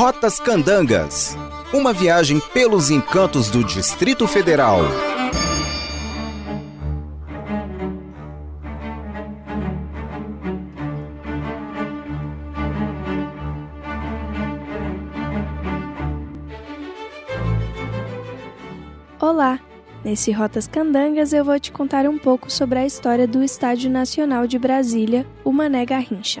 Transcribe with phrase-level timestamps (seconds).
[0.00, 1.36] Rotas Candangas.
[1.74, 4.78] Uma viagem pelos encantos do Distrito Federal.
[19.20, 19.60] Olá!
[20.02, 24.46] Nesse Rotas Candangas eu vou te contar um pouco sobre a história do Estádio Nacional
[24.46, 26.40] de Brasília, o Mané Garrincha.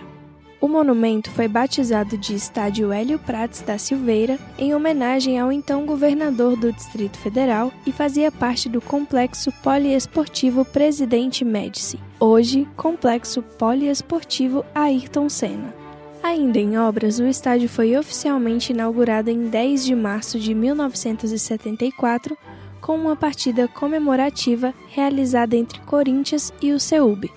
[0.60, 6.54] O monumento foi batizado de Estádio Hélio Prates da Silveira em homenagem ao então governador
[6.54, 15.30] do Distrito Federal e fazia parte do complexo poliesportivo Presidente Médici, hoje Complexo Poliesportivo Ayrton
[15.30, 15.74] Senna.
[16.22, 22.36] Ainda em obras, o estádio foi oficialmente inaugurado em 10 de março de 1974
[22.82, 27.32] com uma partida comemorativa realizada entre Corinthians e o Ceúbe.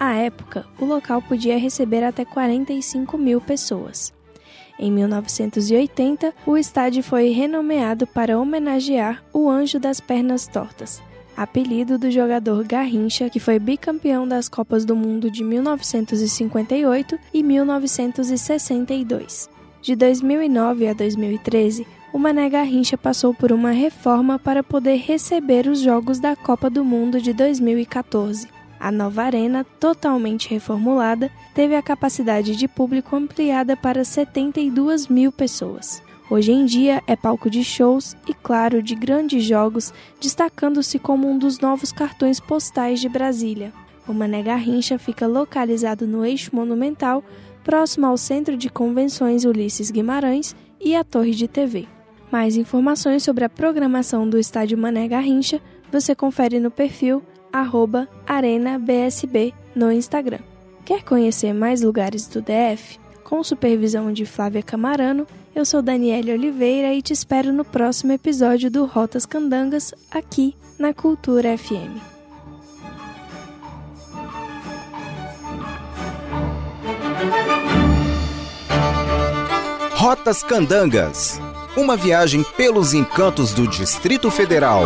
[0.00, 4.14] À época, o local podia receber até 45 mil pessoas.
[4.78, 11.02] Em 1980, o estádio foi renomeado para homenagear o Anjo das Pernas Tortas,
[11.36, 19.50] apelido do jogador Garrincha, que foi bicampeão das Copas do Mundo de 1958 e 1962.
[19.82, 25.78] De 2009 a 2013, o Mané Garrincha passou por uma reforma para poder receber os
[25.78, 28.59] Jogos da Copa do Mundo de 2014.
[28.80, 36.02] A nova arena, totalmente reformulada, teve a capacidade de público ampliada para 72 mil pessoas.
[36.30, 41.36] Hoje em dia é palco de shows e, claro, de grandes jogos, destacando-se como um
[41.36, 43.70] dos novos cartões postais de Brasília.
[44.08, 47.22] O Mané Garrincha fica localizado no eixo monumental,
[47.62, 51.86] próximo ao Centro de Convenções Ulisses Guimarães e à Torre de TV.
[52.32, 55.60] Mais informações sobre a programação do Estádio Mané Garrincha
[55.92, 57.22] você confere no perfil
[58.26, 60.40] ArenaBSB no Instagram.
[60.84, 62.98] Quer conhecer mais lugares do DF?
[63.24, 68.70] Com supervisão de Flávia Camarano, eu sou Daniele Oliveira e te espero no próximo episódio
[68.70, 72.00] do Rotas Candangas aqui na Cultura FM.
[79.96, 81.40] Rotas Candangas
[81.76, 84.82] uma viagem pelos encantos do Distrito Federal.